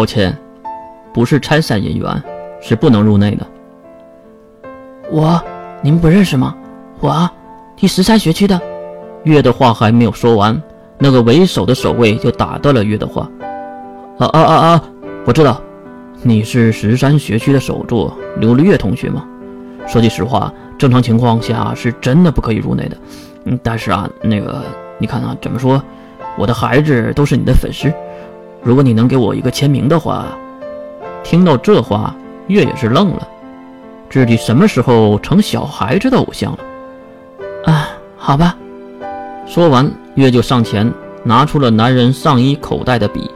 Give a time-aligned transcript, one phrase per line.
[0.00, 0.34] 抱歉，
[1.12, 2.22] 不是拆散人员，
[2.62, 3.46] 是不能入内的。
[5.10, 5.38] 我，
[5.82, 6.56] 您不认识吗？
[7.00, 7.30] 我，
[7.76, 8.58] 第十三学区的。
[9.24, 10.58] 月的话还没有说完，
[10.96, 13.28] 那个为首的守卫就打断了月的话。
[14.18, 14.84] 啊啊啊啊！
[15.26, 15.60] 我知道，
[16.22, 19.22] 你是十三学区的首座刘绿月同学吗？
[19.86, 22.96] 说句实话，正常情况下是真的不可以入内的。
[23.44, 24.62] 嗯，但是啊，那个，
[24.96, 25.82] 你看啊，怎么说，
[26.38, 27.92] 我的孩子都是你的粉丝，
[28.62, 30.26] 如果你能给我一个签名的话。
[31.22, 32.14] 听到这话，
[32.46, 33.28] 月也是愣了，
[34.08, 36.58] 自己什么时候成小孩子的偶像了？
[37.66, 38.56] 啊，好吧。
[39.46, 40.90] 说完，月就上前
[41.22, 43.30] 拿出了男人上衣口袋的笔，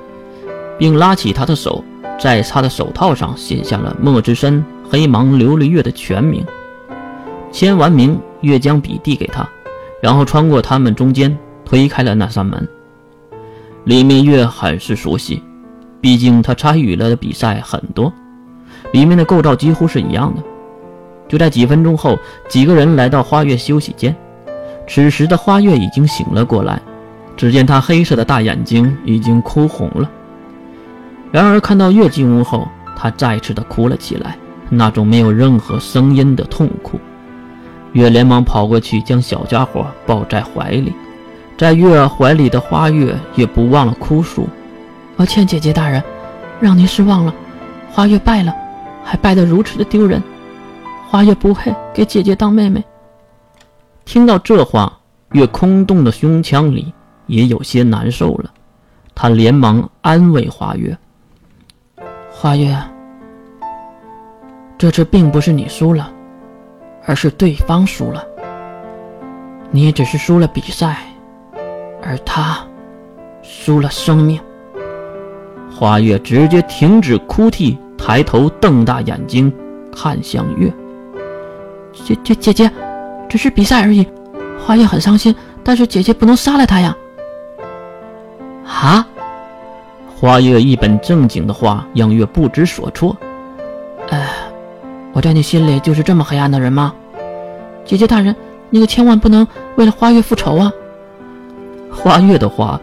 [0.78, 1.84] 并拉起他的手，
[2.18, 4.64] 在他的手套上写下了莫之深。
[4.90, 6.44] 黑芒琉璃月的全名，
[7.52, 9.48] 签完名，月将笔递给他，
[10.00, 12.68] 然后穿过他们中间，推开了那扇门。
[13.84, 15.42] 李明月很是熟悉，
[16.00, 18.10] 毕竟他参与了的比赛很多，
[18.92, 20.42] 里面的构造几乎是一样的。
[21.28, 22.18] 就在几分钟后，
[22.48, 24.16] 几个人来到花月休息间，
[24.88, 26.80] 此时的花月已经醒了过来，
[27.36, 30.10] 只见他黑色的大眼睛已经哭红了。
[31.30, 34.38] 然而看到月进屋后，他再次的哭了起来。
[34.70, 36.98] 那种没有任何声音的痛苦，
[37.92, 40.90] 月连忙跑过去，将小家伙抱在怀里。
[41.56, 44.48] 在月怀里的花月也不忘了哭诉
[45.16, 46.02] ：“抱歉，姐姐大人，
[46.60, 47.32] 让您失望了。
[47.90, 48.54] 花月败了，
[49.04, 50.22] 还败得如此的丢人。
[51.08, 52.82] 花月不配给姐姐当妹妹。”
[54.04, 54.98] 听到这话，
[55.30, 56.92] 月空洞的胸腔里
[57.26, 58.50] 也有些难受了。
[59.14, 60.96] 他连忙安慰花月
[62.32, 62.76] ：“花月。”
[64.76, 66.12] 这次并不是你输了，
[67.06, 68.24] 而是对方输了。
[69.70, 70.98] 你只是输了比赛，
[72.04, 72.58] 而他
[73.42, 74.38] 输了生命。
[75.70, 79.52] 花月直接停止哭泣，抬头瞪大眼睛
[79.94, 80.72] 看向月。
[81.92, 82.70] 姐姐姐姐，
[83.28, 84.06] 只是比赛而已。
[84.58, 86.96] 花月很伤心，但是姐姐不能杀了他呀。
[88.66, 89.06] 啊！
[90.16, 93.16] 花月一本正经的话让月不知所措。
[94.10, 94.28] 哎。
[95.12, 96.92] 我在你心里就是这么黑暗的人吗，
[97.84, 98.34] 姐姐大人，
[98.68, 100.72] 你可千万不能为了花月复仇啊！
[101.94, 102.80] 花月的话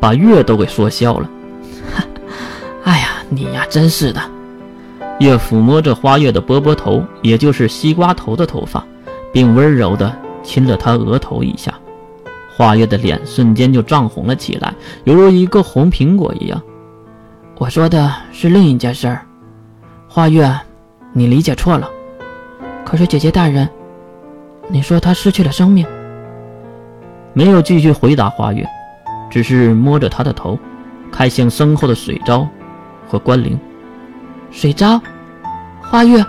[0.00, 1.30] 把月都给说笑了。
[2.84, 4.20] 哎呀，你呀，真是的！
[5.20, 8.84] 月抚摸着花月的波波头，也就是西瓜头的头发，
[9.32, 11.72] 并温柔地亲了她额头一下。
[12.56, 14.74] 花月的脸瞬间就涨红了起来，
[15.04, 16.60] 犹如一个红苹果一样。
[17.56, 19.24] 我说的是另一件事儿，
[20.08, 20.52] 花月。
[21.14, 21.88] 你理解错了，
[22.84, 23.66] 可是姐姐大人，
[24.68, 25.84] 你说他失去了生命，
[27.38, 28.68] 没有继续回答花月，
[29.30, 30.58] 只是摸着他的头，
[31.08, 32.44] 看向身后的水昭
[33.06, 33.56] 和关灵。
[34.50, 35.00] 水昭，
[35.80, 36.20] 花月，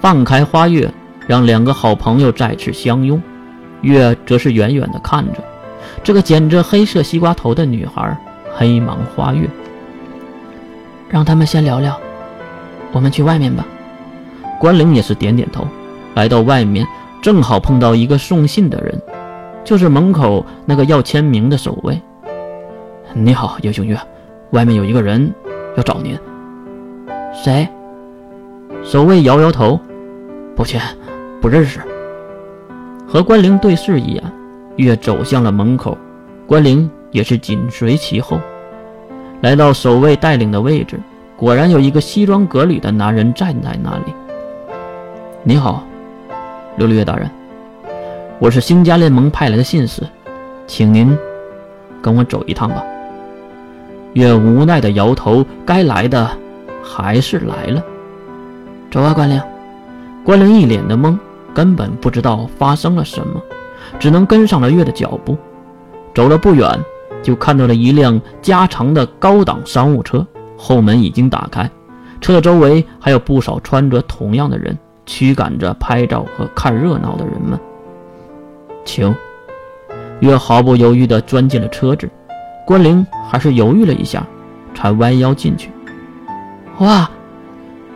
[0.00, 0.88] 放开花月，
[1.26, 3.20] 让两个好朋友再次相拥。
[3.80, 5.42] 月则是远远地看着
[6.04, 8.16] 这个剪着黑色西瓜头的女孩，
[8.54, 9.50] 黑芒花月。
[11.08, 11.98] 让他们先聊聊，
[12.92, 13.66] 我们去外面吧。
[14.60, 15.66] 关灵也是点点头，
[16.14, 16.86] 来到外面，
[17.20, 19.02] 正好碰到一个送信的人，
[19.64, 22.00] 就是门口那个要签名的守卫。
[23.14, 23.98] 你好，叶雄月，
[24.50, 25.32] 外面有一个人
[25.76, 26.18] 要找您。
[27.32, 27.68] 谁？
[28.82, 29.78] 守卫摇摇头，
[30.56, 30.80] 抱歉，
[31.40, 31.80] 不认识。
[33.06, 34.22] 和关灵对视一眼，
[34.76, 35.96] 月走向了门口，
[36.46, 38.38] 关灵也是紧随其后，
[39.40, 41.00] 来到守卫带领的位置，
[41.36, 44.14] 果然有一个西装革履的男人站在那里。
[45.42, 45.82] 你好，
[46.78, 47.30] 琉璃月大人，
[48.40, 50.00] 我是星家联盟派来的信使，
[50.64, 51.18] 请您
[52.00, 52.84] 跟我走一趟吧。
[54.12, 56.30] 月无奈的摇头，该来的
[56.80, 57.82] 还是来了。
[58.92, 59.42] 走啊，关灵。
[60.22, 61.18] 关灵一脸的懵，
[61.52, 63.42] 根本不知道发生了什么，
[63.98, 65.36] 只能跟上了月的脚步。
[66.14, 66.78] 走了不远，
[67.24, 70.24] 就看到了一辆加长的高档商务车，
[70.56, 71.68] 后门已经打开，
[72.20, 74.78] 车的周围还有不少穿着同样的人。
[75.06, 77.58] 驱赶着拍照和看热闹的人们，
[78.84, 79.14] 请
[80.20, 82.08] 月毫不犹豫地钻进了车子。
[82.66, 84.26] 关灵还是犹豫了一下，
[84.74, 85.70] 才弯腰进去。
[86.80, 87.10] 哇！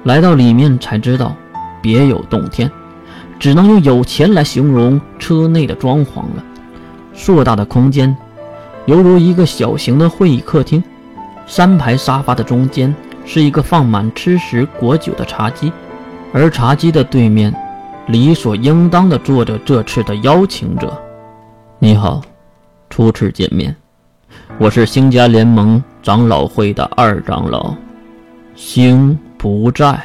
[0.05, 1.37] 来到里面才知道，
[1.81, 2.70] 别有洞天，
[3.38, 6.44] 只能用有钱来形容车内的装潢了。
[7.14, 8.17] 硕大的空间，
[8.87, 10.82] 犹如一个小型的会议客厅。
[11.46, 12.93] 三排沙发的中间
[13.25, 15.70] 是一个放满吃食果酒的茶几。
[16.32, 17.55] 而茶几的对面，
[18.12, 21.02] 理所应当的做着这次的邀请者。
[21.78, 22.20] 你好，
[22.90, 23.74] 初次见面，
[24.58, 27.74] 我是星家联盟长老会的二长老，
[28.54, 29.98] 星不在。